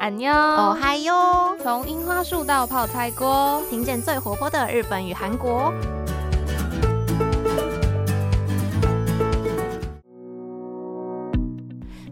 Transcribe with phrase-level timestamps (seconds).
[0.00, 1.54] 安妞哦嗨哟！
[1.62, 5.70] 从樱花树到泡菜锅，听见最活泼的日本与韩国。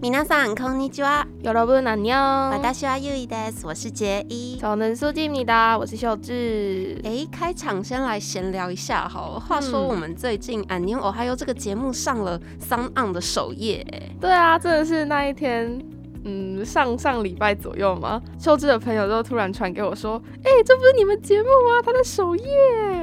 [0.03, 2.51] 皆さんこんにちは，よろぶなニョ。
[2.51, 4.59] 私はゆいです，我是杰伊。
[4.61, 7.01] 超能书记米达，我是秀智。
[7.05, 9.41] 哎，开场先来闲聊一下哈。
[9.41, 13.83] 话说我们最近安妞哦嗨哟这个节目上了 Sun On 的首页。
[14.21, 15.83] 对啊，真的是那一天。
[16.29, 21.81] 嗯，上上礼拜左右嘛，秀智的朋友就突然传给我说，哎、这不是你们节目吗？
[21.83, 22.45] 他在首页。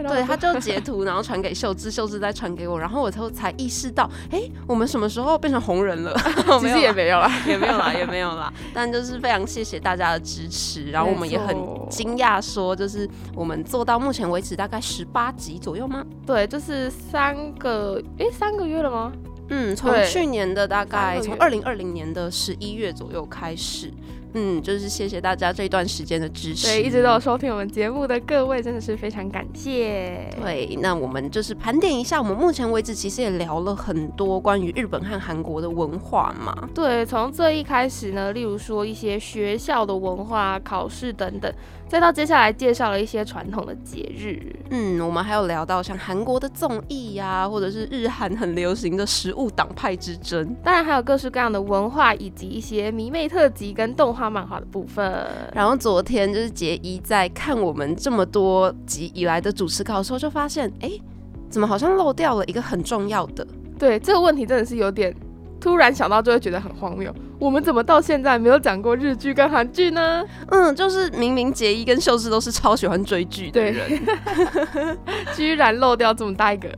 [0.08, 6.16] 对，他就截图，然后传给秀智，秀智再传给我，然后我才才意识到，哎，我们什么时候变成红人了？
[6.62, 7.32] 其实也没有啦。
[7.48, 8.54] 也没有啦，也没有啦。
[8.72, 11.58] 但就是非常谢谢大家的支持，然后我们也很
[11.90, 16.06] 惊讶，说就是我们做到目前为止大概十八集左右吗？
[16.28, 19.12] 对，就是三个，哎、三个月了吗？
[19.50, 23.92] 嗯，从去年的大概从二零二零年的十一月左右开始，
[24.36, 26.68] 嗯，就是谢谢大家这一段时间的支持。
[26.68, 30.30] 对，一直都有收听我们节目的各位，真的是非常感谢。
[30.42, 36.70] 对，那我们就是盘点一下，我们目前为止其实也聊了很多关于日本和韩国的文化嘛。
[36.76, 41.50] 对，从最一开始呢，例如说一些学校的文化、考试等等，
[41.88, 44.38] 再到接下来介绍了一些传统的节日。
[44.70, 50.54] 嗯，我们还有聊到像韩国的综艺呀、或者是日韩很流行的食物党派之争。
[50.62, 55.26] 当然还有各式各样的文化，以及一些迷妹特辑跟动画漫画的部分。
[55.54, 60.92] 然后昨天就是杰一在看我们这么多集以来的主持稿的时候，就发现，哎，
[61.50, 63.46] 怎么好像漏掉了一个很重要的？
[63.78, 65.14] 对这个问题真的是有点
[65.60, 67.14] 突然想到，就会觉得很荒谬。
[67.38, 70.24] 我们怎么到现在没有讲过日剧跟韩剧呢？
[70.48, 74.02] 嗯，就是明明杰一跟秀智都是超喜欢追剧的对人，
[75.36, 76.70] 居然漏掉这么大一个，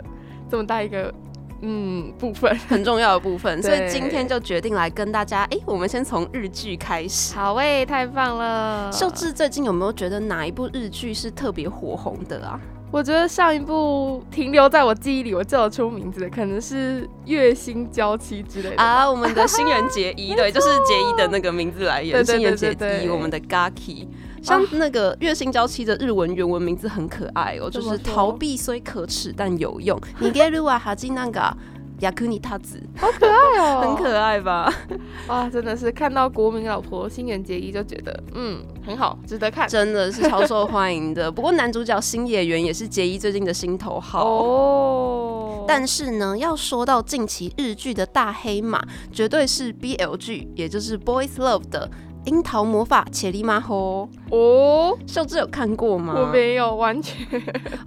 [0.49, 1.13] 这么大一个，
[1.61, 2.55] 嗯，部分。
[2.67, 7.35] 很重要的部分，所以今天就决定来跟大家，哎，我们先从日剧开始。
[7.35, 8.91] 好喂，太棒了！
[8.91, 12.59] 秀智最近有没有觉得哪一部日剧是特别火红的啊？
[12.89, 18.81] 我觉得上一部停留在我记忆里，我叫得出名字的，可能是《月薪娇妻》之类的。
[18.81, 22.71] 啊，我们的新人结衣，对， 就是结衣的那个名字来源，新人结
[23.03, 24.07] 衣，我们的 Gaki。
[24.47, 29.99] 像那个月薪娇妻的日文原文名字很可爱哦，就是逃避虽可耻但有用。
[30.19, 31.55] 你给鲁啊哈基那个
[31.99, 34.71] 雅库尼塔子，好可爱哦很可爱吧？
[35.27, 39.67] 哇，真的是看到国民老婆新垣结衣就觉得，嗯，很好，值得看。
[39.67, 41.29] 真的是超受欢迎的。
[41.31, 44.23] 不过男主角新野原也是结衣最近的心头好。
[44.23, 48.79] 哦，但是呢，要说到近期日剧的大黑马，
[49.11, 51.89] 绝对是 BL 剧，也就是 Boys Love 的
[52.27, 54.07] 《樱桃魔法切利马吼》。
[54.35, 56.13] 哦，秀智有看过吗？
[56.17, 57.25] 我没有完全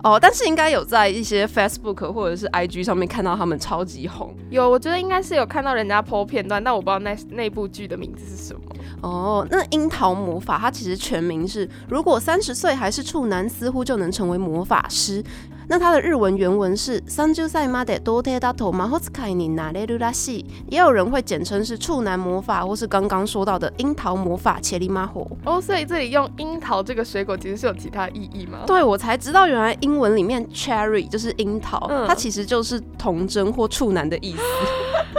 [0.03, 8.61] 哦， 但是应该有在一些 Facebook 或者是 IG 上面看到他们超级红有，我觉得应该是有看到人家 PO 片段，但我不知道那那部剧的名字是什么。
[9.03, 9.47] 哦。
[9.51, 15.23] 那樱桃魔法它其实全名是，如果三十岁还是处男，似乎就能成为魔法师。
[15.70, 25.28] 那它的日文原文是三十歳まで童貞だと魔法使いになれるらしい，也有人会简称是处男魔法，或是刚刚说到的樱桃魔法切里马火。
[25.44, 28.60] 哦，所以这里用樱桃这个水果其实是有其他意义吗？
[28.68, 34.44] 对我才知道，原来英文里面 cherry 就是樱桃，嗯它其实就是童真或处男的意思。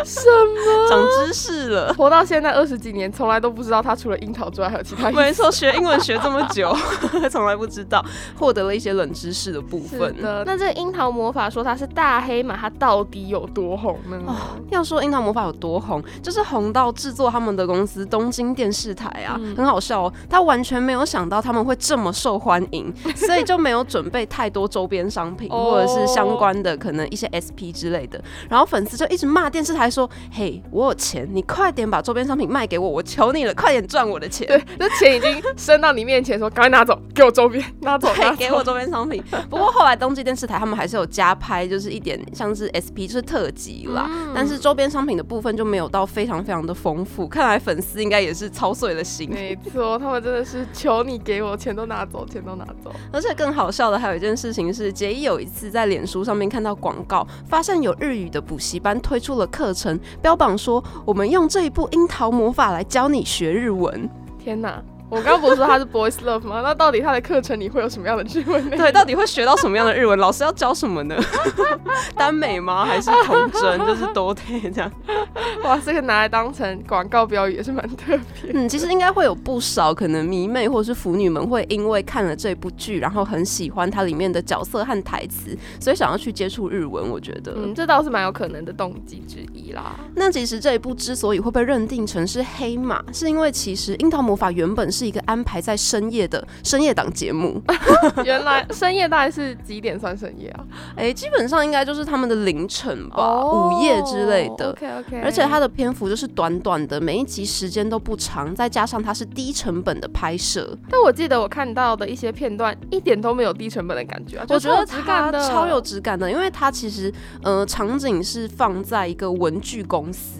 [0.04, 0.88] 什么？
[0.88, 1.92] 长知识了。
[1.94, 5.18] 活到现在二十几年，从来都不知道它除了樱桃之外还有其他意思。
[5.18, 6.72] 没错，学英文学这么久，
[7.30, 8.04] 从来不知道，
[8.38, 10.14] 获得了一些冷知识的部是分。
[10.43, 14.19] 的，那这个樱桃魔法说它是大黑马，它到底有多红呢？
[14.27, 14.35] 哦，
[14.69, 20.13] 要说樱桃魔法有多红，就是红到制作他们的公司东京电视台啊，嗯很好笑哦。
[20.29, 28.21] 他完全没有想到他们会这么受欢迎， 所以就没有准备太多周边商品、哦或者是相关的可能一些 SP 之类的。
[28.49, 39.23] 然后粉丝就一直骂电视台说：“嘿，我有钱，你快点把周边商品卖给我，我求你了，快点赚我的钱。”对，这钱已经伸到你面前，说赶快拿走，给我周边，拿走，拿对，走给我周边商品。
[39.49, 47.27] 不过后来东京电视台他们还是有加拍，就是一点像是 SP 就是特辑啦，嗯但是周边商品的部分就没有到非常非常的丰富。
[47.27, 49.29] 看来粉丝应该也是操碎了心。
[49.29, 52.91] 没错，他们真的是求你给我钱都拿走，钱都拿走。
[53.11, 64.09] 而且更好笑的还有一件事情是，杰伊有一次在脸书上面看到广告，发现有日语的补习班推出了课程，标榜说我们用这一部樱桃魔法来教你学日文。
[64.39, 64.81] 天哪，
[65.11, 66.61] 我刚刚不是说他是 boys love 吗？
[66.63, 68.69] 那到底他的课程里会有什么样的日文？
[68.69, 70.17] 对，到底会学到什么样的日文？
[70.17, 71.15] 老师要教什么呢？
[72.15, 72.85] 耽美吗？
[72.85, 73.77] 还是童真？
[73.85, 74.41] 就是都得
[74.73, 74.89] 这样。
[75.65, 78.51] 哇，这个拿来当成广告标语也是蛮特别。
[78.53, 87.01] 嗯，其实应该会有不少可能迷妹或是腐女们会因为看了这部剧，然后很喜欢它里面的角色和台词，所以想要去接触日文。
[87.11, 89.95] 我觉得，嗯，这倒是蛮有可能的动机之一啦。
[90.15, 97.61] 那其实这一部之所以会被认定成是黑马，是因为其实《樱桃魔法》原本是一个安排在深夜的深夜档节目。
[98.25, 100.63] 原来深夜大概是几点算深夜啊？
[100.95, 104.71] 哎，基本上应该就是他们的凌晨吧，午夜之类的。
[104.71, 105.21] OK OK。
[105.23, 110.77] 而且它的篇幅就是短短的，每一集时间都不长，再加上它是低成本的拍摄。
[110.89, 114.45] 但我记得我看到的一些片段，一点都没有低成本的感觉啊！
[114.49, 117.13] 我觉得它超有质感的，因为它其实
[117.43, 120.39] 呃场景是放在一个文具公司，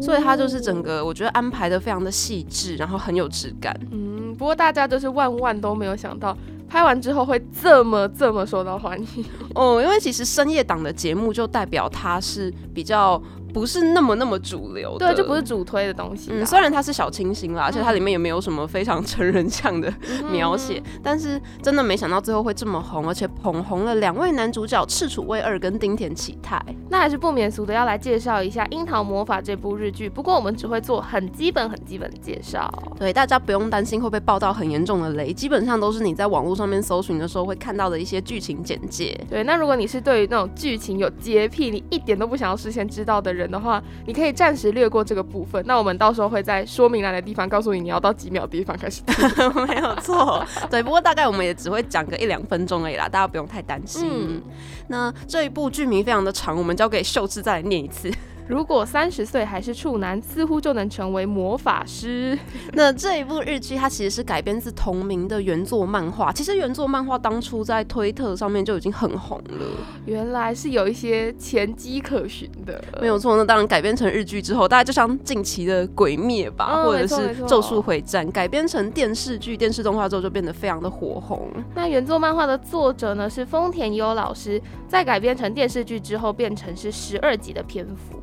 [0.00, 3.78] 所以它就是整个我觉得安排的非常的细致，然后很有质感。
[3.92, 6.36] 嗯，不过大家就是万万都没有想到。
[6.68, 9.24] 拍完之后会这么这么受到欢迎
[9.54, 13.22] 哦，因为其实深夜档的节目就代表它是比较。
[13.52, 16.30] 不是那么那么主流，对，就不是主推的东西。
[16.32, 19.92] 嗯，虽然它是小清新啦，而且它里面也没有什么非常成人向的
[20.30, 26.60] 描写，但是真的没想到最后会这么红，而且捧红了两位男主角赤楚卫二跟丁田启泰。
[26.88, 32.70] 那还是不免俗的要来介绍一下《樱桃魔法》这部日剧，不过我们只会做很基本、很基本的介绍。
[32.98, 39.18] 对，大家不用担心会被爆到很严重的雷，基本上都是你在网络上面搜寻的时候会看到的一些剧情简介。
[39.28, 44.32] 对，那如果你是对于那种剧情有洁癖，你一点都不想要事先知道的人的话，你可以。
[44.32, 49.02] 暂时略过这个部分，那我们到时候会在说明栏的地方告诉你，你要到几秒地方开始。
[49.68, 54.08] 没有错，对，不过大概我们也只会讲个一两分钟而已啦，大家不用太担心。
[54.10, 54.42] 嗯
[54.88, 58.10] 那这一部剧名非常的长，我们交给秀智再来念一次。
[58.52, 62.38] 如果三十岁还是处男，似乎就能成为魔法师。
[62.74, 66.30] 那这一部日剧它其实是改编自同名的原作漫画。
[66.30, 69.66] 其实原作漫画当初在推特上面就已经很红了。
[70.04, 72.84] 原来是有一些前机可循的。
[73.00, 77.14] 没有错，那当然改编成日剧之后，大家就像近期的《鬼灭》吧，或者是
[77.46, 81.48] 《咒术回战》，改编成电视剧、电视动画之后就变得非常的火红。
[81.74, 84.60] 那原作漫画的作者呢是丰田优老师，
[84.92, 88.20] 在改编成电视剧之后变成是十二集的篇幅。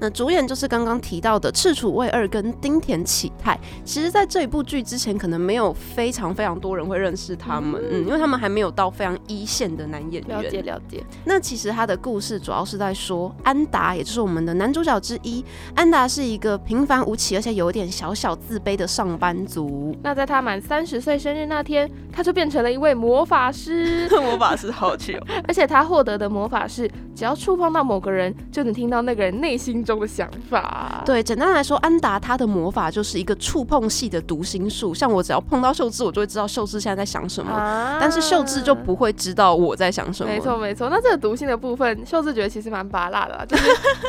[0.00, 3.58] 那主演就是刚刚提到的赤楚卫二跟丁田启泰。
[3.84, 10.42] 其实，在这一部剧之前，可能没有非常非常多人会认识他们，嗯，因为他们还没有到非常一线的男演员。
[10.42, 11.04] 了解了解。
[11.26, 15.44] 那其实他的故事主要是在说安达，也就是我们的男主角之一。
[15.74, 19.94] 安达是一个平凡无奇，而且有点小小自卑的上班族。
[20.02, 24.08] 那在他满三十岁生日那天，他就变成了一位魔法师。
[24.22, 25.12] 魔法师好巧，
[25.46, 31.02] 而且他获得的魔法是，只要触碰到某个人，就能听到那个人内心中的想法。
[31.04, 34.94] 对，简单来说，安达他的魔法就是一个触碰系的读心术。
[34.94, 40.32] 像我只要碰到秀智，我就会知道秀智现在在想什么，但是秀智就不会知道我在想什么。
[40.32, 43.64] 没错没错，那这个读心的部分，秀智觉得其实蛮拔辣的，就是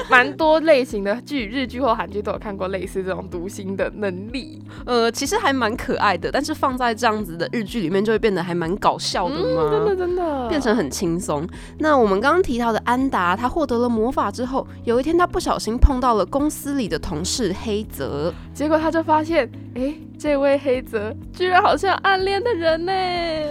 [0.10, 4.62] 蛮多类型的剧，日剧或韩剧都有看过类似这种读心的能力。
[4.86, 9.70] 呃，其实还蛮可爱的，但是放在这样子的日剧里面，就会变得还蛮搞笑的嘛。
[9.72, 11.48] 真的真的，变成很轻松。
[11.78, 19.94] 那我们刚刚提到的安达，他获得了魔法之后，有一天他不小心碰到了公司里的同事黑泽，结果他就发现，哎。
[20.20, 22.92] 这位黑泽居然好像暗恋的人呢？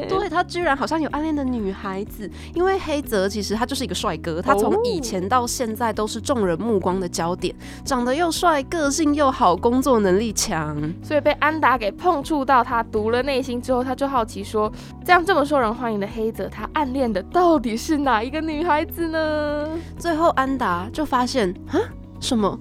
[0.08, 7.54] 对他居然好像有暗恋的女孩子，因为黑泽其实他就是一个帅哥，他从以前到现在都是众人目光的焦点，
[7.84, 14.68] 长得又帅，个性又好，工作能力强，所以被安达给碰触到，他读了内心之后，他就好奇说，
[15.04, 19.69] 这样这么受人欢迎的黑泽，他暗恋的到底是哪一个女孩子呢？
[19.96, 21.78] 最后安达就发现啊，
[22.20, 22.58] 什么？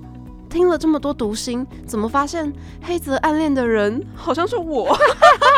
[0.48, 2.54] 听了这么多读心，怎么发现
[2.84, 4.96] 黑泽暗恋的人好像是我？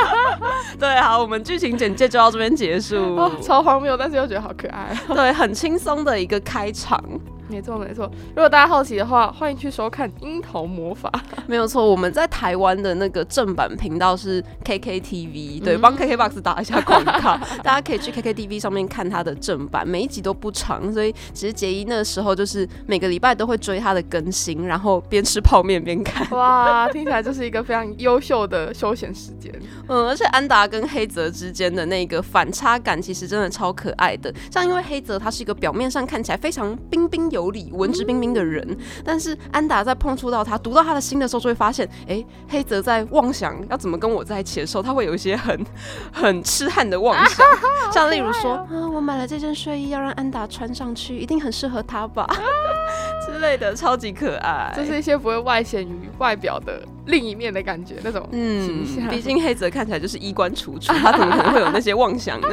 [0.79, 3.19] 对，好，我们剧情简介就到这边结束。
[3.41, 4.97] 超荒谬，但是又觉得好可爱。
[5.09, 7.03] 对，很轻松的一个开场。
[7.49, 11.09] 没错没错，如果大家好奇的话，欢迎去收看《樱桃魔法》。
[11.47, 26.29] 没有错，我们在台湾的那个正版频道是 KKTV，对，帮 KKBOX 打一下广告， 大家可以去 KKTV 上面看它的正版，每一集都不长，所以其实杰伊那时候就是每个礼拜都会追它的更新，然后边吃泡面边看。
[26.31, 29.53] 哇，听起来就是一个非常优秀的休闲时间。
[29.87, 34.33] 嗯，而且安达跟黑泽之间的那个反差感，其实真的超可爱的。
[34.51, 37.36] 像因为黑泽他是一个表面上看起来非常彬彬有。
[37.37, 45.65] 有理、文质彬彬的人，但是安达在碰触到他、读到他的心的时候，就会发现，哎，黑泽在妄想要怎么跟我在一起的时候，他会有一些很
[46.11, 47.45] 很痴汉的妄想，
[47.93, 52.27] 像例如说，啊，我买了这件睡衣要让安达穿上去，一定很适合他吧
[53.23, 54.73] 之 之类的，超级可爱。
[54.75, 59.09] 就是一些不会外显于外表的另一面的感觉，那种形象。
[59.09, 62.47] 毕竟黑泽看起来就是衣冠楚楚，他怎么可能会有那些妄想呢？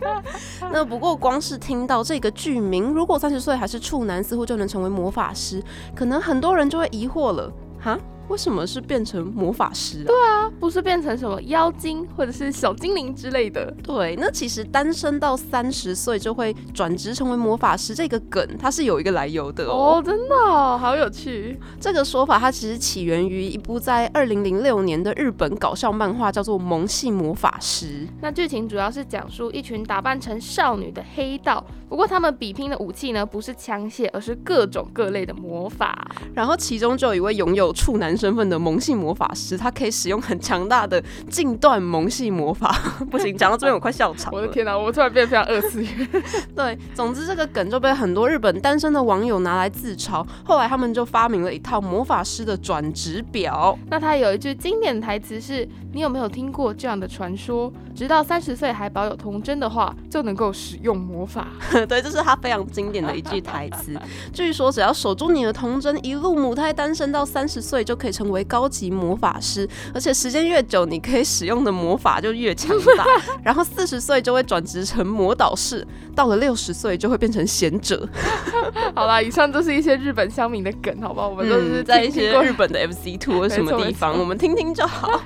[0.72, 5.62] 那不过光是听到这个剧名，如果三十岁还是处男，似乎就能成为魔法师，
[5.94, 7.98] 可能很多人就会疑惑了，哈？
[8.32, 10.04] 为什么是变成魔法师？
[10.04, 13.70] 对啊，不是变成什么妖精或者是小精灵之类的。
[13.82, 19.98] 对，那其实单身到三十岁就会转职成为魔法师这个梗，它是有一个来由的哦。
[19.98, 21.60] 哦，真的，好有趣。
[21.78, 28.06] 这个说法它其实起源于一部在二零零六年的日本搞笑漫画，叫做《萌系魔法师》。
[28.22, 36.10] 那剧情主要是讲述一群打扮成少女的黑道，不过他们比拼的武器呢，不是枪械，而是各种各类的魔法。
[36.32, 38.16] 然后其中就有一位拥有处男。
[38.22, 42.72] 身份的萌系魔法师，他可以使用很强大的近段萌系魔法。
[43.10, 44.38] 不行，讲到这边我快笑场了。
[44.38, 46.08] 我的天哪，我突然变得非常二次元。
[46.54, 50.24] 对，总之这个梗就被很多日本单身的网友拿来自嘲。
[50.44, 53.76] 后来他们就发明了一套魔法师的转职表。
[53.90, 57.72] 那他有一句经典台词是：“你有没有听过这样的传说？
[57.92, 61.48] 直到三十岁还保有童真的话，就能够使用魔法。
[61.84, 64.00] ”对，这是他非常经典的一句台词。
[64.32, 68.12] 据说只要守住你的童真，一路母胎单身到三十岁，就可以。
[68.12, 73.06] 成为高级魔法师，而且时间越久，你可以使用的魔法就越强大。
[73.42, 75.82] 然后四十岁就会转职成魔导士，
[76.14, 78.06] 到了六十岁就会变成贤者。
[78.94, 81.28] 好啦，以上就是一些日本乡民的梗，好不好？
[81.30, 85.18] 我们都是在一些日本的 FC Two 或什么地方，我们听听就好。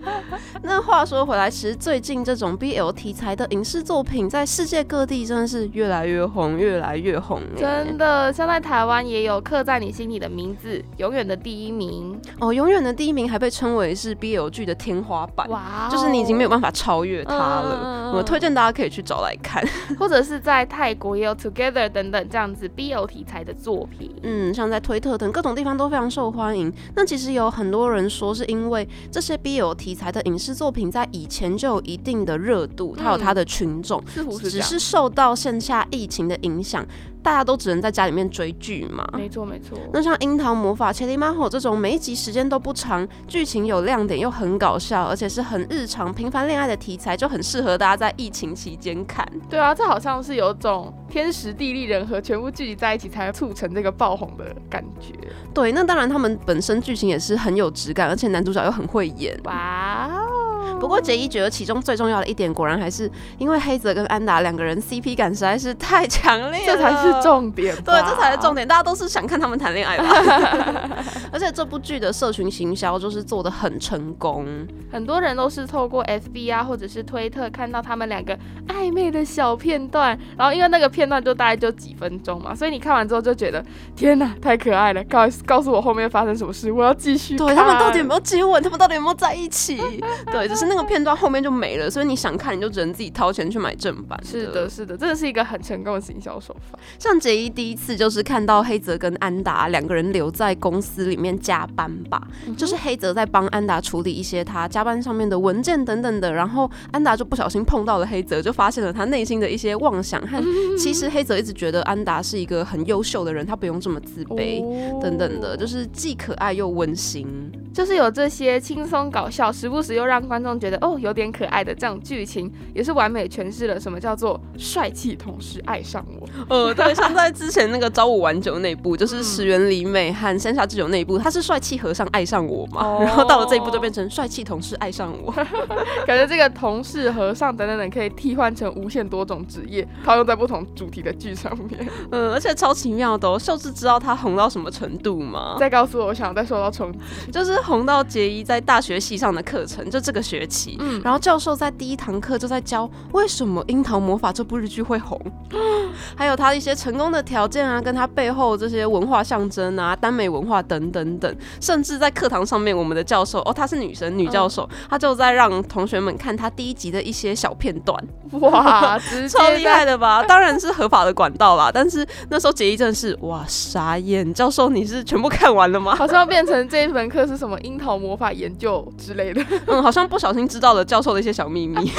[0.62, 7.40] 那话说回来，其实最近这种 BL 题材的影视作品在世界各地真的是越来越红，越来越红。
[7.56, 12.20] 真的，像在台湾也有刻在你心里的名字，永远的第一名。
[12.40, 18.12] 哦，永远的第一名还被称为是 BL 剧的天花板，哇，就是你已经没有办法超越它了。
[18.14, 19.66] 我推荐大家可以去找来看，
[19.98, 24.14] 或者是在泰国也有 Together 等等这样子 BL 题材的作品。
[24.22, 26.72] 嗯，像在推特等各种地方都非常受欢迎。
[26.94, 34.02] 那其实有很多人说，是因为这些 BL 题材的影视作品在以前就有一定的热度，它有它的群众，
[34.42, 36.86] 只是受到线下疫情的影响。
[37.22, 39.04] 大家都只能在家里面追剧嘛？
[39.12, 39.76] 没错没错。
[39.92, 49.26] 那像《樱桃魔法》《切里马吼》这种每一集时间都不长，剧情有亮点又很搞笑，而且是很日常平凡恋爱的题材，就很适合大家在疫情期间看。
[49.50, 55.12] 对啊，这好像是有种天时地利人和全部聚集在一起，才促成这个爆红的感觉。
[55.52, 59.36] 对，那当然他们本身剧情也是很有质感，而且男主角又很会演。
[59.42, 60.55] 哇哦！
[60.78, 67.74] 不过杰伊觉得其中最重要的一点，果然还是因为黑泽跟安达两个人 CP 感实在是太强烈，这才是重点。
[67.76, 70.04] 对，这才是重点，大家都是想看他们谈恋爱吧。
[71.32, 74.46] 而且这部剧的社群行销就是做的很成功，
[74.92, 78.36] 很多人都是透过 FB 啊或者是推特看到他们两个
[78.68, 85.02] 暧昧的小片段，然后因为那个片段就大概就几分钟嘛，所以你看完之后就觉得天哪，太可爱了！
[85.04, 87.36] 告告诉我后面发生什么事，我要继续。
[87.36, 88.62] 对他们到底有没有接吻？
[88.62, 89.76] 他们到底有没有在一起？
[90.32, 90.66] 对，只是。
[90.66, 94.20] 那个片段后面就没了，所以你想看你就只能自己掏钱去买正版。
[94.24, 96.76] 是的，是的，真的是一个很成功的行销手法。
[96.98, 102.20] 像杰伊第一次就是看到黑泽跟安达两个人留在公司里面加班吧，
[102.56, 110.42] 就是黑泽在帮安达处理一些他加班上面的文件等等的，然后安达就不小心碰到了黑泽，就发现了他内心的一些妄想和
[110.76, 114.60] 其实黑泽一直觉得安达是一个很优秀的人，他不用这么自卑
[115.00, 117.26] 等等的，就是既可爱又温馨，
[117.72, 120.45] 就是有这些轻松搞笑，时不时又让观众。
[120.58, 126.28] 觉得哦有点可爱的这样剧情，也是完美诠释了什么叫做帅气同事爱上我。
[126.48, 135.32] 呃，对，像在之前那个朝五晚九那部，就是石原里美和山下智久那一部，他是帅气和尚爱上我嘛，然后到了这一部就变成帅气同事爱上我。
[136.06, 141.88] 感觉这个同事和尚等等等可以替换成无限多种职业，套用在不同主题的剧上面。
[142.10, 145.56] 嗯，而且超奇妙的哦，秀智知道他红到什么程度吗？
[145.58, 146.98] 再告诉我，我想再受到冲击，
[147.32, 150.35] 就是红到杰伊在大学系上的课程，就这个学。
[150.44, 155.20] 期，嗯，然后教授在第一堂课就在教为什么《樱桃魔法》这部日剧会红，
[156.16, 167.96] 还有他一些成功的条件啊，跟他背后这些文化象征啊，耽美文化等等等，甚至在课堂上面，我们的教授哦，她是女生，女教授，她就在让同学们看她第一集的一些小片段，
[168.40, 168.98] 哇，
[169.30, 170.24] 超厉害的吧？
[170.24, 175.94] 当然是合法的管道啦，但是那时候杰伊真是哇傻眼，教授你是全部看完了吗？
[175.94, 180.46] 好像要变成这一门课是什么樱桃魔法研究之类的，嗯，好像不小心。
[180.46, 181.90] 知道了教授的一些小秘密。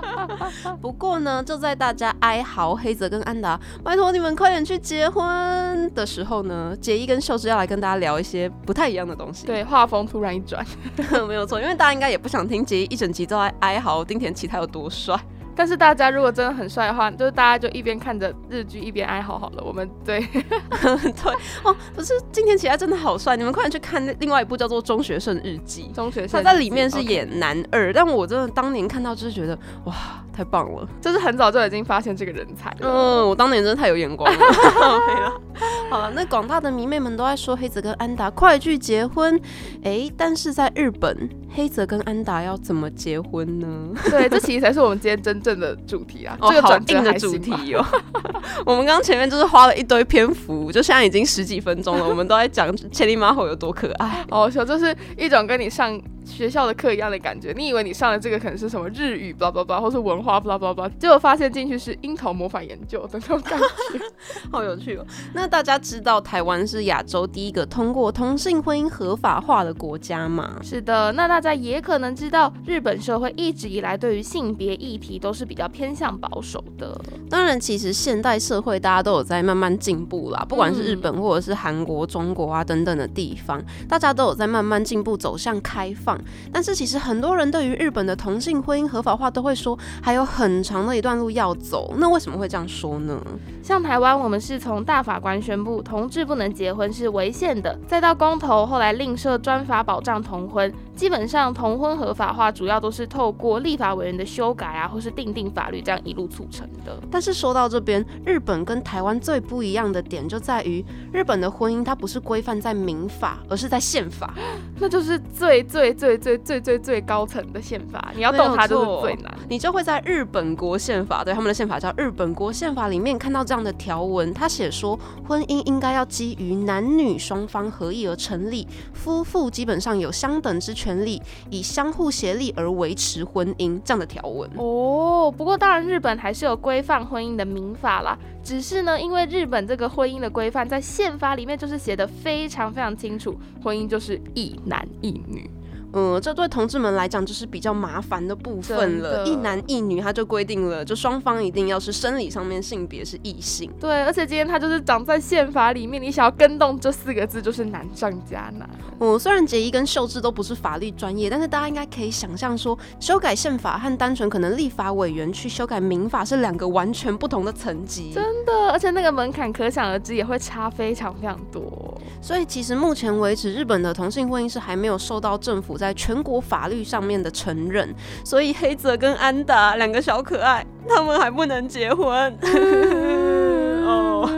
[0.82, 9.46] 不过呢，就在大家哀嚎黑泽跟安达拜托你们快点去结婚的时候呢，杰伊跟秀智要来跟大家聊一些不太一样的东西。
[9.46, 10.64] 对，画风突然一转，
[11.28, 15.18] 没有错，因为大家应该也不想听杰伊一整集都在哀嚎丁田启他有多帅。
[15.58, 19.64] 但是大家如果真的很帅的话，就是大家就一边看着日剧一边哀嚎好了。
[19.64, 21.32] 我们对 对
[21.64, 29.94] 哦，不是今天起来真的好帅，你们快点去看另外一部叫做《中学生日记》，中学生他在里面是演男二，但我真的当年看到就是觉得哇。
[30.38, 32.72] 太棒了，就是很早就已经发现这个人才。
[32.78, 34.38] 嗯，我当年真的太有眼光了。
[35.90, 39.36] 好了，那广大的迷妹们都在说黑泽跟安达快去结婚，
[39.82, 43.66] 哎，但是在日本，黑泽跟安达要怎么结婚呢？
[44.08, 47.84] 对，这其实才是我们今天真正的主题啊，这个转定的主题哦。
[48.66, 54.24] 我们刚刚前面就是花了一堆篇幅，就现在已经十几分钟了，我们都在讲千里马吼有多可爱。
[54.30, 56.00] 哦，说就是一种跟你上。
[56.28, 64.00] 学校的课一样的感觉，你以为你上的这个可能是什么日语，巴拉巴拉，或是文化，巴拉巴拉，结果发现进去是樱桃魔法研究的那种感觉，
[64.52, 65.06] 好有趣哦。
[65.34, 70.58] 那大家知道台湾是亚洲第一个通过同性婚姻合法化的国家吗？
[70.62, 71.10] 是的。
[71.12, 77.00] 那大家也可能知道，日本社会一直以来对于性别议题都是比较偏向保守的。
[77.30, 86.17] 当然，其实现代社会大家都有在慢慢进步啦，不管是日本或者是韩国、中国啊等等的地方，大家都有在慢慢进步，走向开放。
[86.52, 91.94] 但是其实很多人对于日本的同性婚姻合法化都会说还有很长的一段路要走。
[91.98, 93.20] 那为什么会这样说呢？
[93.68, 106.98] 像台湾，我们是从大法官宣布同志不能结婚是违宪的，再到公投后来另设专法保障同婚，基本上同婚合法化主要都是透过立法委员的修改啊，或是定定法律这样一路促成的。
[107.10, 110.82] 但是说到这边，日本跟台湾最不一样的点就在于，
[111.12, 114.32] 日本的婚姻它不是规范在民法，而是在宪法，
[114.80, 116.16] 那就是最最最。
[116.16, 119.34] 最最最最高层的宪法，你要动它就是最难。
[119.46, 134.50] 你就会在日本国宪法，对他们的宪法叫日本国宪法里面看到这样的条文，他写说婚姻应该要基于男女双方合意而成立，夫妇基本上有相等之权利，以相互协力而维持婚姻这样的条文。
[134.56, 145.50] 哦，不过当然日本还是有规范婚姻的民法啦，只是呢，因为日本这个婚姻的规范在宪法里面就是写的非常非常清楚，婚姻就是一男一女。
[145.92, 149.26] 嗯，这对同志们来讲就是比较麻烦的部分了。
[149.26, 153.70] 一男一女，他就规定了，就双方一定要是生理上面性别是异性。
[153.80, 158.68] 对，而且今天他就是长在宪法里面，你想要跟动这四个字，就是难上加难。
[159.00, 168.12] 嗯，虽然杰一跟秀智都不是法律专业，但是大家应该可以想象说，修改宪法和单纯可能立法委员去修改民法是两个完全不同的层级。
[168.12, 171.98] 真的，而且那个门槛可想而知也会差非常非常多。
[172.20, 177.94] 所以其实目前为止，日本的同性婚姻是还没有受到政府在全国法律上面的承认，
[178.24, 182.36] 所以黑泽跟安达两个小可爱，他们还不能结婚。
[183.86, 184.28] 哦。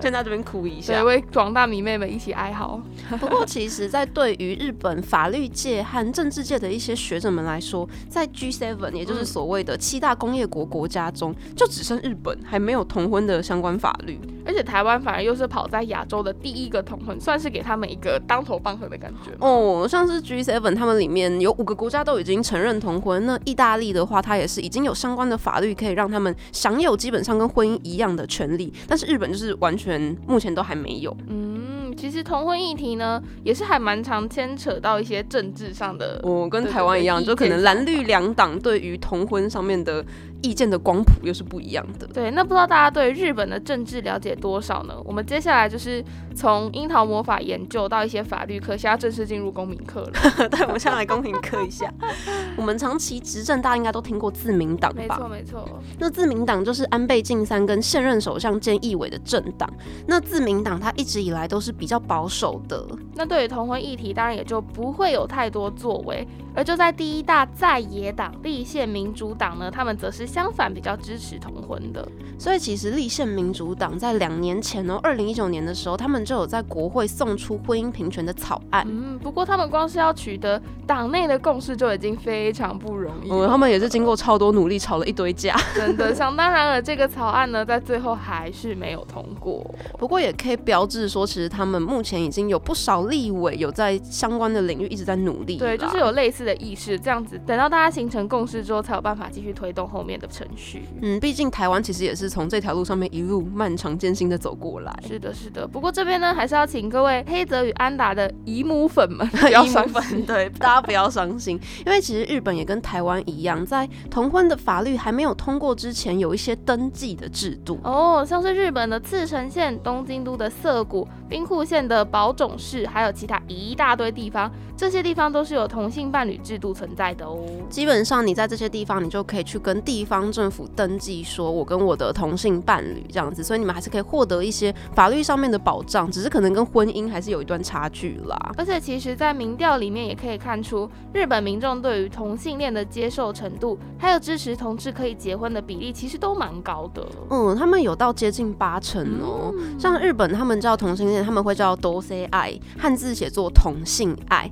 [0.00, 2.78] 先在这边哭一下，为广大迷妹们一起哀嚎。
[3.18, 14.20] 不过，其实，在对于日本法律界和政治界的一些学者们来说，在 G7，也就是所谓的七大工业国国家中，就只剩日本还没有同婚的相关法律。
[14.48, 19.30] 而且，台湾反而又是跑在亚洲的第一个同婚，算是给他们一个当头棒喝的感觉。
[19.40, 23.26] 哦，像是 G7，他们里面有五个国家都已经承认同婚。
[23.26, 28.72] 那意大利的话，它也是已经有相关的法律可以让他们享有基本上跟婚姻一样的权利。
[28.88, 31.14] 但是日本就是完全目前都还没有。
[31.26, 36.18] 嗯，其实同婚议题呢，也是还蛮常牵扯到一些政治上的。
[36.22, 40.02] 我跟台湾一样，就可能蓝绿两党对于同婚上面的。
[40.42, 42.06] 意见的光谱又是不一样的。
[42.08, 44.94] 对，那不知道大家对日本的政治了解多少呢？
[45.04, 50.12] 我们接下来就是从樱桃魔法研究到一些法律课，现在正式进入公民课了。
[50.48, 51.92] 对，我们先来公民课一下。
[52.56, 54.98] 我们长期执政，大家应该都听过自民党吧？
[54.98, 55.80] 没错，没错。
[55.98, 59.68] 那自民党就是安倍晋三跟现任首相菅义伟的政党。
[60.06, 62.86] 那自民党它一直以来都是比较保守的。
[63.14, 66.26] 那对于同婚议题，当然也就不会有太多作为。
[66.54, 72.08] 而就在第一大在野党立宪民主党呢，他们则是相反，比较支持同婚的。
[72.38, 78.86] 所以其实立宪民主党在两年前哦，二零一九年的时候，他们就有在国会送出婚姻平权的草案。
[78.88, 83.30] 嗯，不过他们光是要取得党内的共识就已经非常不容易。
[83.30, 85.54] 嗯，他们也是经过超多努力，吵了一堆架。
[85.74, 89.64] 真的，想当然了，这个草案呢，在最后还是没有通过。
[89.98, 95.58] 不过也可以标志说，其实他们目前已经有不少立委有在相关的领域一直在努力。
[95.58, 96.38] 对，就是有类似。
[96.38, 100.84] 的意识这样子，等到大家形成共识之后，才有办法继续推动后面面的程序。
[101.00, 104.92] 嗯，毕竟台湾其实也是从这条路上面一路漫长艰辛的走过来。
[105.06, 105.66] 是的，是的。
[105.66, 117.78] 不过这边呢，还是要请各位黑泽与安达的姨母粉们不 要伤心，对大家不要伤心，因为其实日本也跟台湾一样，在同婚的法律还没有通过之前，有一些登记的制度。
[117.84, 127.38] 哦，像是日本的茨城县、东京都的涩谷、兵库县的宝冢市，还有其他一大堆地方，这些地方都是有同性伴侣制度存在的哦。
[127.68, 138.52] 基本上你在这些地方，你就可以去跟地方政府登记，说我跟我的同性伴侣这样子，所以你们还是可以获得一些法律上面的保障，只是可能跟婚姻还是有一段差距啦。
[138.56, 147.06] 而且其实，在民调里面也可以看出，日本民众对于同性恋的接受程度，还有支持同志可以结婚的比例，其实都蛮高的。
[147.28, 149.52] 嗯，他们有到接近八成哦。
[149.78, 154.50] 像日本，他们叫同性恋，他们会叫多 say 爱，汉字写作同性爱。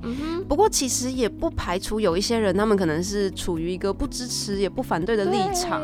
[0.48, 5.82] 不过其实也不排除有一些人，他们可能是处于一个不支持也不反对的立场，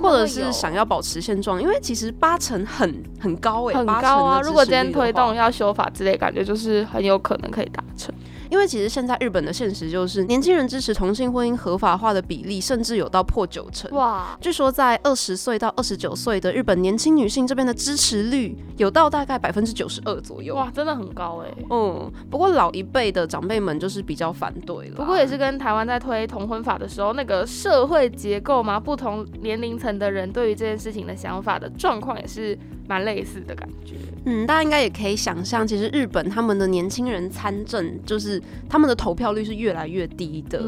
[0.00, 1.60] 或者是想要保持现状。
[1.60, 4.40] 因为其实八成很很高哎，很高啊。
[4.42, 8.14] 如果今天推动要修法之类，感觉就是很有可能可以达成。
[8.54, 13.90] 因为其实现在日本的现实就是，年轻人支持同性婚姻合法化的比例，甚至有到破九成。
[13.90, 14.38] 哇！
[14.40, 20.54] 据说在二十岁到二十九岁的日本年轻女性这边的支持率，有到大概百分之九十二左右。
[20.54, 21.52] 哇，真的很高哎。
[21.68, 24.94] 嗯，不过老一辈的长辈们就是比较反对了。
[24.94, 32.56] 不过也是跟台湾在推同婚法的时候，那个社会结构嘛，不同年龄层的人对于这件事情的想法的状况也是。
[32.86, 33.94] 蛮类似的感觉，
[34.26, 40.62] 嗯，大家应该也可以想象，其实日本他们的年轻人参政，就是他们的投票率是越来越低的，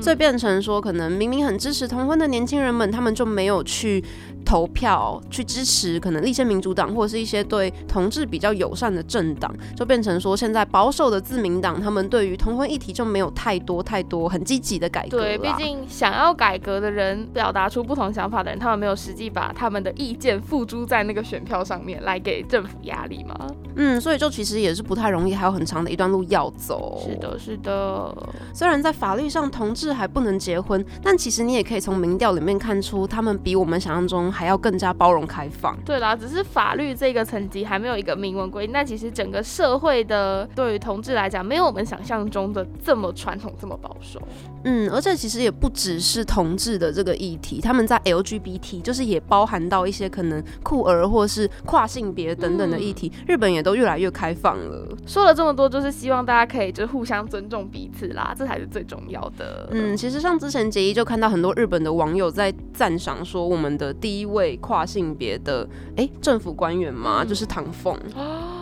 [0.00, 4.02] 所以变成说，可能明明很支持同婚的年轻人们，他们就没有去。
[4.44, 15.18] 投票去支持可能立宪民主党或者是一些对同志比较友善的政党，就变成说现在保守的自民党他们对于同婚议题就没有太多太多很积极的改革。
[15.18, 23.36] 对，毕竟想要改革的人，表达出不同想法的人，他们没有实际把他们的意见付诸在那个选票上面来给政府压力嘛。
[23.76, 27.00] 嗯，所以就其实也是不太容易，还有很长的一段路要走。
[27.04, 28.14] 是的，是的。
[28.54, 34.27] 虽然在法律上同志还不能结婚，但其实你也可以从民调里面看出，他们比我们想象中。
[34.30, 35.76] 还要更加包容开放。
[35.84, 44.20] 对啦，只是法律这个层级还没有一个明文规定，但其实整个社会的对于同志来讲，没有我们想象中的这么传统、这么保守。
[44.64, 54.88] 嗯，而且其实也不只是同志的这个议题，他们在 LGBT 就是也包含到一些可能酷儿或是跨性别等等的议题，日本也都越来越开放了。
[55.06, 59.68] 说了这么多，就是希望大家可以就是互相尊重彼此啦，这才是最重要的。
[59.70, 67.96] 嗯，其实像之前杰一就看到很多日本的网友在赞赏说，我们的第一位跨性别的哎政府官员嘛，就是唐凤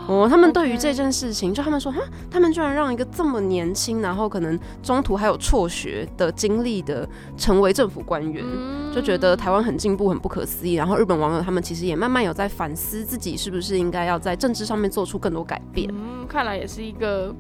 [0.06, 8.44] 哦，他们对于这件事情，就他们说哈，他们居然让一个这么年轻，然后可能中途还有辍学的经历的成为政府官员，
[8.94, 10.74] 就觉得台湾很进步，很不可思议。
[10.74, 15.88] 然后日本网友他们其实也慢慢有在反思自己是不是应该要在政治上面做出更多改变。
[15.92, 17.34] 嗯，看来也是一个。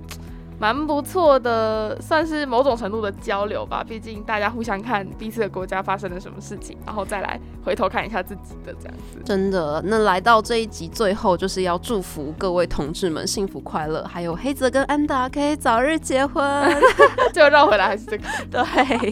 [0.58, 3.84] 蛮不错的，算是某种程度的交流吧。
[3.86, 9.20] 毕竟大家互相看彼此的国家发生了什么事情，然后再来回头看一下自己的这样子。
[9.24, 16.44] 真的，那来到这一集最后，就是要祝福各位同志们幸福快乐，还有黑泽跟安达可以早日结婚。
[17.32, 19.10] 最后绕回来还是这个， 对，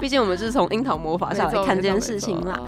[0.00, 2.60] 毕竟我们是从樱桃魔法上来看这件事情啦。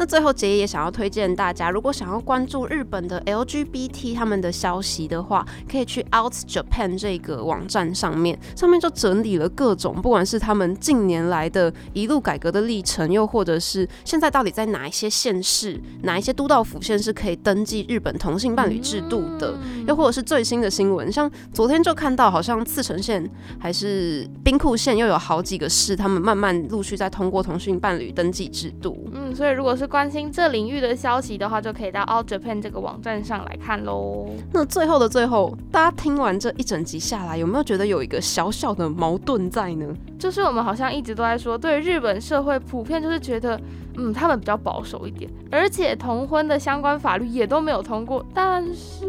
[0.00, 19.54] 那最后，杰爷也想要推荐大家，如果想要关注日本的 LGBT 他们的消息的话，可以去 Out Japan 这个网站上面，上面就整理了各种，不管是他们近年来的一路改革的历程，又或者是现在到底在哪一些县市、哪一些都道府县是可以登记日本同性伴侣制度的，
[19.86, 29.06] 又或者是最新的新闻，像昨天就看到，好像茨城县还是兵库县又有好几个市，他们慢慢陆续在通过同性伴侣登记制度。
[29.12, 34.30] 嗯，所以如果是关心这领域的消息的话，就可以到 All Japan 这个网站上来看喽。
[34.52, 39.86] 那最后的最后，大家听完这一整集下来，有没有觉得有一个小小的矛盾在呢？
[40.16, 43.60] 就是我们好像一直都在说，对日本社会普遍就是觉得，
[43.96, 48.24] 嗯，他们比较保守一点，而且同婚的相关法律也都没有通过。
[48.32, 49.04] 但是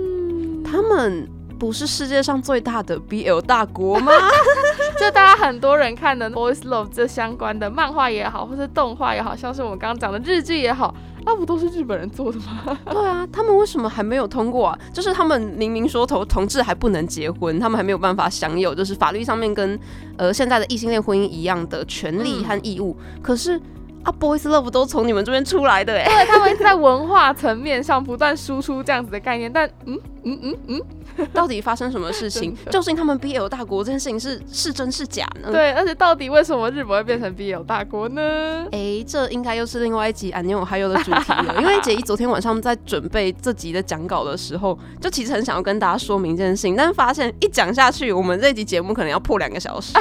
[0.64, 1.30] 他们
[1.62, 4.12] 不是世界上最大的 BL 大国吗？
[5.00, 10.92] 就大家很多人看的 Boys Love 这相关的漫画也好，或是动画也好，像是我们刚刚讲的日剧也好，
[11.24, 12.76] 那不都是日本人做的吗？
[12.90, 14.80] 对啊，他们为什么还没有通过啊？
[14.92, 19.80] 就是他们明明说同同志还不能结婚，他们还没有办法享有就是法律上面跟
[20.18, 23.62] 呃现在的异性恋婚姻一样的权利和义务，可是
[24.02, 29.96] 啊 Boys Love 都从你们这边出来的哎，对，他们在文化层面上不断输出这样子的概念，但嗯。
[30.24, 32.56] 嗯嗯嗯， 到底发生什么事情？
[32.70, 35.52] 究竟他们 BL 大国这件事情是是真是假呢？
[35.52, 38.66] 对，而且到底为什么日本会变成 BL 大国呢？
[38.72, 41.56] 哎，这应该又是另外一集《安妞还有的主题了。
[41.62, 49.94] 因为杰一昨天晚上在准备这集的讲稿的时候，就其实很想要跟大家说明这件事情，但是发现一讲下去，我们这集节目可能要破两个小时，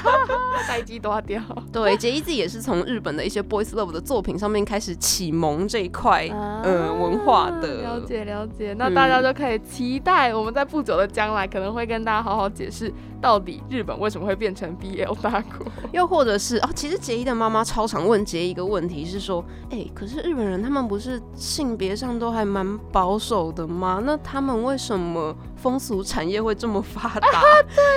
[0.68, 1.40] 待机都要掉。
[1.72, 6.28] 对，杰一自己也是从日本的一些 boys love 的作品上面开始启蒙这一块
[6.64, 12.92] 嗯文化的了解了解，那大家就可以期待我们在不久的将来可能会跟大家好好解释。
[13.20, 15.66] 到底日本为什么会变成 BL 大国？
[15.92, 24.02] 又或者是哦，其实杰伊的妈妈超常问杰一个问题，是说，哎，可是日本人他们不是性别上都还蛮保守的吗？
[24.04, 27.40] 那他们为什么风俗产业会这么发达？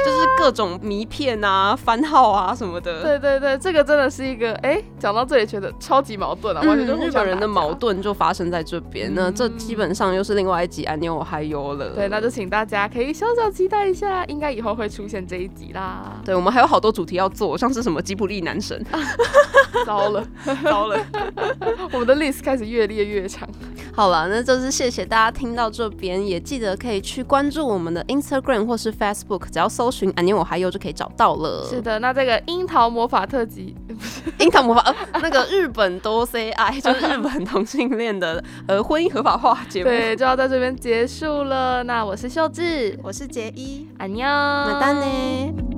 [0.06, 0.17] 就 是
[0.48, 3.04] 各种迷片啊、番号啊什么的。
[3.04, 9.14] 对对对，这个真的是一个哎，讲到这里觉得超级矛盾啊，完全就日本人的矛盾就发生在这边。
[9.14, 11.90] 那这基本上又是另外一集安妞还有了。
[11.90, 15.18] 对，那就请大家可以小小期待一下，应该以后会出现。
[15.28, 18.82] 这一集啦，对我们还有好多主题要做，像是什么吉普力男神，
[19.86, 20.26] 糟 了
[20.64, 20.98] 糟了，
[21.92, 23.46] 我们的 list 开始越列越长。
[23.94, 31.66] 好了，那就是谢谢大家听到这边，也记得可以去关注我们的 Instagram 或是 Facebook，只要搜寻“安妮我还有”就可以找到了。
[31.70, 33.76] 是的，那这个樱桃魔法特辑，
[34.40, 41.84] 樱桃魔法，呃那个日本多 C I 就是日本同性恋的呃婚姻合法化节目，对，就要在这边结束了。
[41.84, 45.77] 那我是秀智，我是杰一，安妞，买单呢。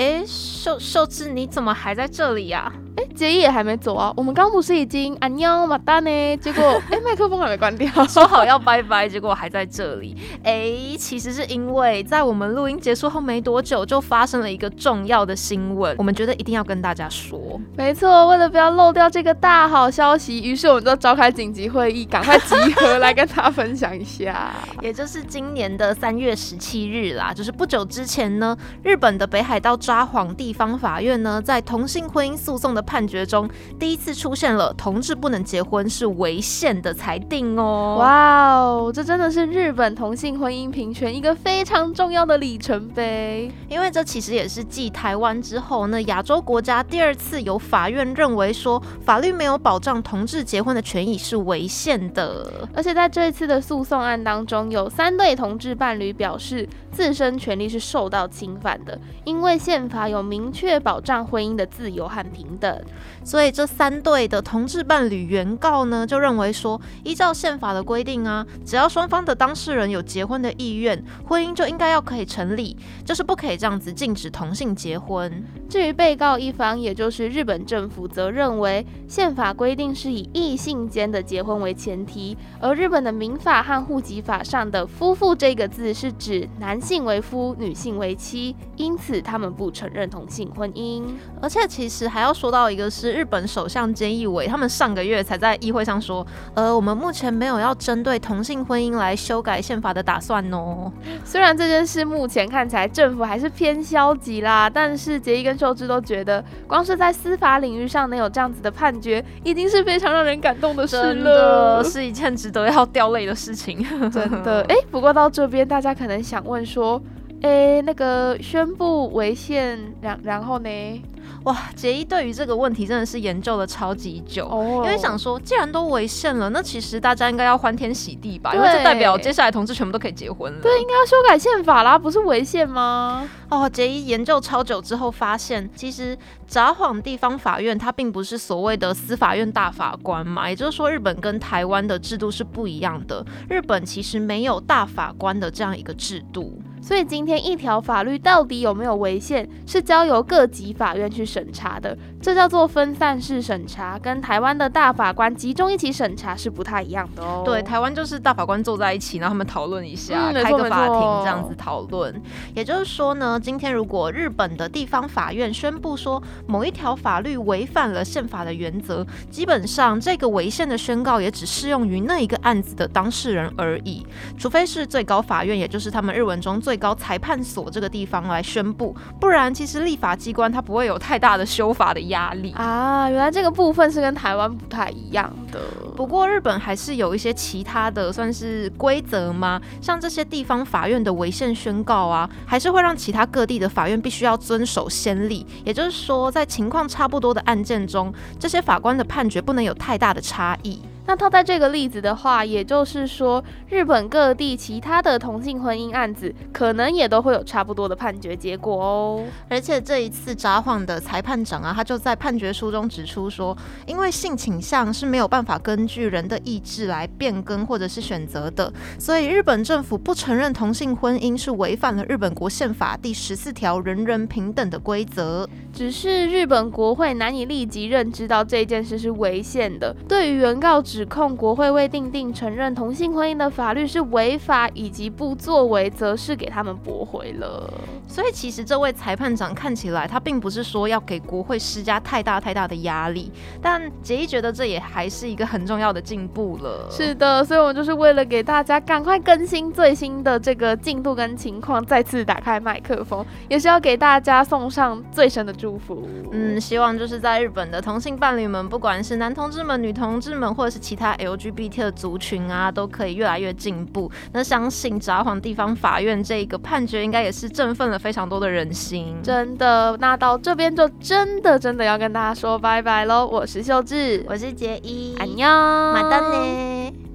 [0.00, 2.72] 哎，秀秀智，你怎么还在这里呀？
[2.96, 4.10] 哎，杰伊也还没走啊！
[4.16, 6.36] 我们刚不是已经安妞马达呢？
[6.38, 10.16] 结果哎，麦克风还没关掉，说好要拜拜，结果还在这里。
[10.42, 17.60] 哎，其实是因为在我们录音结束后没多久，就发生了一个重要的新闻，我们觉得一定要跟大家说。
[17.76, 24.50] 没错，为了不要漏掉这个大好消息，于是我们就召开紧急会议，赶快集合来跟大家分享一下。
[24.80, 32.80] 也就是今年的三月十七日啦，就是不久之前呢，日本的北海道札幌地方法院呢，在同性婚姻诉讼的。
[32.90, 33.48] 判决中
[33.78, 37.96] 第一次出现了同志不能结婚是违宪的裁定哦！
[38.00, 43.48] 哇哦，这真的是日本同性婚姻平权一个非常重要的里程碑。
[43.68, 52.68] 因为这其实也是继台湾之后，那亚洲国家第二次有法院认为说法律没有保障同志结婚的权益是违宪的。
[52.74, 62.82] 而且在这一次的诉讼案当中，有三对同志伴侣表示自身权利是受到侵犯的，因为宪法有明确保障婚姻的自由和平等。
[63.24, 75.44] 所以这三对的同志伴侣原告呢，就认为说，依照宪法的规定啊，只要双方的当事人有结婚的意愿，婚姻就应该要可以成立，就是不可以这样子禁止同性结婚。
[75.68, 91.04] 至于被告一方，也就是日本政府，则认为宪法规定是以异性间的结婚为前提，而日本的民法和户籍法上的“夫妇”这个字是指男性为夫，女性为妻，因此他们不承认同性婚姻。
[91.42, 92.70] 而且其实还要说到。
[92.70, 100.92] 一个是日本首相菅义伟，他们上个月才在议会上说，呃，我们目前没有要针对同性婚姻来修改宪法的打算哦。
[101.24, 113.84] 虽然这件事目前看起来政府还是偏消极啦，但是杰伊跟秀智都觉得，光是在司法领域上能有这样子的判决，已经是非常让人感动的事了，是一件值得要掉泪的事情。
[114.12, 117.02] 真的，哎，不过到这边大家可能想问说，
[117.42, 121.02] 哎，那个宣布违宪，然然后呢？
[121.44, 124.46] 哇，杰伊对于这个问题真的是研究了超级久，
[124.84, 128.52] 因为想说，既然都违宪了，那其实大家应该要欢天喜地吧？
[128.52, 130.60] 因为这代表接下来同志全部都可以结婚了。
[130.60, 133.26] 对，应该要修改宪法啦，不是违宪吗？
[133.48, 143.24] 哦，杰伊研究超久之后发现，其实札幌地方法院它并不是所谓的司法院大法官嘛，也就是说，日本跟台湾的制度是不一样的。
[143.48, 146.60] 日本其实没有大法官的这样一个制度。
[146.82, 157.42] 所以今天一条法律到底有没有违宪，是交由各级法院去审查的，这叫做分散式审查，跟台湾的大法官集中一起审查是不太一样的哦。
[157.44, 162.20] 对，台湾就是大法官坐在一起，然后他们讨论一下，开个法庭这样子讨论。
[162.54, 174.04] 也就是说呢，今天如果日本的地方法院宣布说某一条法律违反了宪法的原则，基本上这个违宪的宣告也只适用于那一个案子的当事人而已，
[174.36, 176.79] 除非是最高法院，也就是他们日文中最。
[176.80, 183.06] 最高裁判所这个地方来宣布，不然其实立法机关它不会有太大的修法的压力啊。
[183.10, 185.60] 原来这个部分是跟台湾不太一样的。
[185.94, 189.60] 不过日本还是有一些其他的算是规则吗？
[189.82, 195.46] 像这些地方法院的违宪宣告啊，还是会让其他各地的法院必须要遵守先例。
[195.62, 200.80] 也就是说，在情况差不多的案件中，这些法官的判决不能有太大的差异。
[201.10, 209.24] 那套在这个例子的话，也就是说，日本各地其他的同性婚姻案子，可能也都会有差不多的判决结果哦。
[209.48, 225.48] 而且这一次札幌的裁判长啊，他就在判决书中指出说，因为性倾向是没有办法根据人的意志来变更或者是选择的，所以日本政府不承认同性婚姻是违反了日本国宪法第十四条人人平等的规则。
[225.72, 229.92] 只是日本国会难以立即认知到这件事是违宪的。
[230.08, 237.72] 对于原告指控国会未定定承认同性婚姻的法律是违法以及不作为，则是给他们驳回了。
[238.08, 243.30] 所以其实这位裁判长看起来他并不是说要给国会施加太大太大的压力，
[243.62, 246.88] 但杰伊觉得这也还是一个很重要的进步了。
[246.90, 256.08] 是的，所以我们就是为了给大家赶快更新最新的这个进度跟情况，再次打开麦克风，也是要给大家送上最深的祝福。
[256.32, 264.10] 嗯，希望就是在日本的同性伴侣们，不管是男同志们、女同志们，或者是其他 LGBT 的族群啊，都可以越来越进步。
[264.32, 269.14] 那相信札幌地方法院这个判决，应该也是振奋了非常多的人心。
[269.22, 273.26] 真的，那到这边就真的真的要跟大家说拜拜喽！
[273.26, 275.46] 我是秀智，我是杰一，安妞，
[275.92, 277.09] 马丹呢。